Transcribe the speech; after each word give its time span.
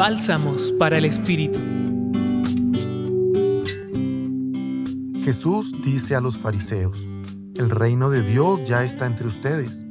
Bálsamos 0.00 0.72
para 0.78 0.96
el 0.96 1.04
Espíritu. 1.04 1.58
Jesús 5.22 5.74
dice 5.84 6.16
a 6.16 6.22
los 6.22 6.38
fariseos, 6.38 7.06
el 7.54 7.68
reino 7.68 8.08
de 8.08 8.22
Dios 8.22 8.64
ya 8.64 8.82
está 8.82 9.04
entre 9.04 9.26
ustedes. 9.26 9.86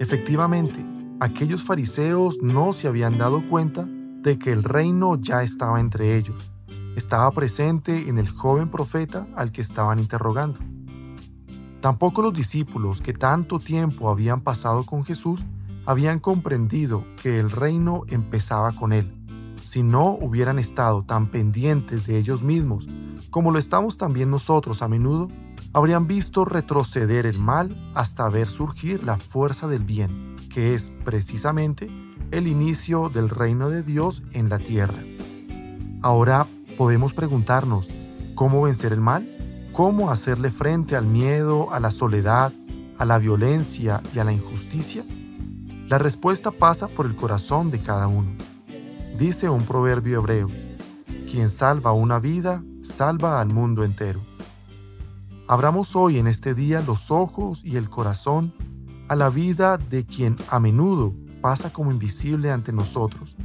Efectivamente, 0.00 0.84
aquellos 1.20 1.62
fariseos 1.62 2.42
no 2.42 2.72
se 2.72 2.88
habían 2.88 3.16
dado 3.16 3.48
cuenta 3.48 3.86
de 3.86 4.40
que 4.40 4.50
el 4.50 4.64
reino 4.64 5.20
ya 5.20 5.44
estaba 5.44 5.78
entre 5.78 6.16
ellos. 6.16 6.50
Estaba 6.96 7.30
presente 7.30 8.08
en 8.08 8.18
el 8.18 8.28
joven 8.28 8.72
profeta 8.72 9.28
al 9.36 9.52
que 9.52 9.60
estaban 9.60 10.00
interrogando. 10.00 10.58
Tampoco 11.80 12.22
los 12.22 12.32
discípulos 12.32 13.00
que 13.00 13.12
tanto 13.12 13.60
tiempo 13.60 14.10
habían 14.10 14.40
pasado 14.40 14.84
con 14.84 15.04
Jesús 15.04 15.44
habían 15.86 16.18
comprendido 16.18 17.04
que 17.22 17.38
el 17.38 17.52
reino 17.52 18.02
empezaba 18.08 18.72
con 18.72 18.92
él. 18.92 19.23
Si 19.56 19.82
no 19.82 20.10
hubieran 20.20 20.58
estado 20.58 21.02
tan 21.02 21.30
pendientes 21.30 22.06
de 22.06 22.18
ellos 22.18 22.42
mismos 22.42 22.88
como 23.34 23.50
lo 23.50 23.58
estamos 23.58 23.98
también 23.98 24.30
nosotros 24.30 24.80
a 24.80 24.86
menudo, 24.86 25.28
habrían 25.72 26.06
visto 26.06 26.44
retroceder 26.44 27.26
el 27.26 27.40
mal 27.40 27.90
hasta 27.92 28.28
ver 28.28 28.46
surgir 28.46 29.02
la 29.02 29.18
fuerza 29.18 29.66
del 29.66 29.82
bien, 29.82 30.36
que 30.50 30.74
es 30.74 30.92
precisamente 31.04 31.90
el 32.30 32.46
inicio 32.46 33.08
del 33.08 33.28
reino 33.28 33.70
de 33.70 33.82
Dios 33.82 34.22
en 34.32 34.48
la 34.48 34.60
tierra. 34.60 34.94
Ahora 36.00 36.46
podemos 36.78 37.12
preguntarnos, 37.12 37.90
¿cómo 38.36 38.62
vencer 38.62 38.92
el 38.92 39.00
mal? 39.00 39.28
¿Cómo 39.72 40.12
hacerle 40.12 40.52
frente 40.52 40.94
al 40.94 41.06
miedo, 41.06 41.72
a 41.72 41.80
la 41.80 41.90
soledad, 41.90 42.52
a 42.98 43.04
la 43.04 43.18
violencia 43.18 44.00
y 44.14 44.20
a 44.20 44.24
la 44.24 44.32
injusticia? 44.32 45.04
La 45.88 45.98
respuesta 45.98 46.52
pasa 46.52 46.86
por 46.86 47.06
el 47.06 47.16
corazón 47.16 47.72
de 47.72 47.80
cada 47.80 48.06
uno. 48.06 48.30
Dice 49.18 49.48
un 49.48 49.64
proverbio 49.64 50.18
hebreo, 50.18 50.48
quien 51.30 51.48
salva 51.48 51.92
una 51.92 52.18
vida, 52.18 52.64
salva 52.82 53.40
al 53.40 53.48
mundo 53.48 53.84
entero. 53.84 54.18
Abramos 55.46 55.94
hoy 55.94 56.18
en 56.18 56.26
este 56.26 56.52
día 56.52 56.82
los 56.84 57.12
ojos 57.12 57.64
y 57.64 57.76
el 57.76 57.88
corazón 57.88 58.52
a 59.06 59.14
la 59.14 59.30
vida 59.30 59.78
de 59.78 60.04
quien 60.04 60.34
a 60.48 60.58
menudo 60.58 61.14
pasa 61.40 61.72
como 61.72 61.92
invisible 61.92 62.50
ante 62.50 62.72
nosotros, 62.72 63.36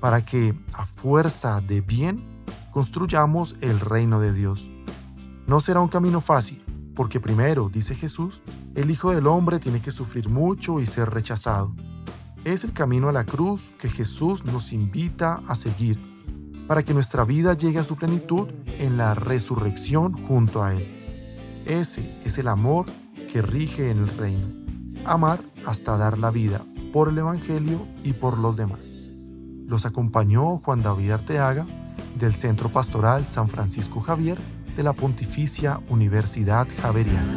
para 0.00 0.24
que, 0.24 0.58
a 0.72 0.86
fuerza 0.86 1.60
de 1.60 1.82
bien, 1.82 2.20
construyamos 2.72 3.54
el 3.60 3.78
reino 3.78 4.18
de 4.18 4.32
Dios. 4.32 4.70
No 5.46 5.60
será 5.60 5.80
un 5.80 5.88
camino 5.88 6.20
fácil, 6.20 6.64
porque 6.96 7.20
primero, 7.20 7.70
dice 7.72 7.94
Jesús, 7.94 8.42
el 8.74 8.90
Hijo 8.90 9.12
del 9.12 9.28
Hombre 9.28 9.60
tiene 9.60 9.80
que 9.80 9.92
sufrir 9.92 10.28
mucho 10.28 10.80
y 10.80 10.86
ser 10.86 11.10
rechazado. 11.10 11.72
Es 12.44 12.64
el 12.64 12.72
camino 12.72 13.08
a 13.08 13.12
la 13.12 13.24
cruz 13.24 13.70
que 13.78 13.88
Jesús 13.88 14.44
nos 14.44 14.72
invita 14.72 15.40
a 15.46 15.54
seguir, 15.54 15.96
para 16.66 16.82
que 16.82 16.92
nuestra 16.92 17.24
vida 17.24 17.54
llegue 17.54 17.78
a 17.78 17.84
su 17.84 17.94
plenitud 17.94 18.48
en 18.80 18.96
la 18.96 19.14
resurrección 19.14 20.12
junto 20.26 20.62
a 20.64 20.74
Él. 20.74 21.62
Ese 21.66 22.18
es 22.24 22.38
el 22.38 22.48
amor 22.48 22.86
que 23.30 23.42
rige 23.42 23.90
en 23.90 23.98
el 23.98 24.08
reino. 24.08 24.48
Amar 25.04 25.40
hasta 25.66 25.96
dar 25.96 26.18
la 26.18 26.32
vida 26.32 26.62
por 26.92 27.08
el 27.08 27.18
Evangelio 27.18 27.86
y 28.02 28.12
por 28.12 28.36
los 28.38 28.56
demás. 28.56 28.80
Los 29.66 29.86
acompañó 29.86 30.58
Juan 30.58 30.82
David 30.82 31.12
Arteaga 31.12 31.64
del 32.18 32.34
Centro 32.34 32.68
Pastoral 32.70 33.24
San 33.28 33.48
Francisco 33.48 34.00
Javier 34.00 34.38
de 34.76 34.82
la 34.82 34.92
Pontificia 34.94 35.80
Universidad 35.88 36.66
Javeriana. 36.80 37.36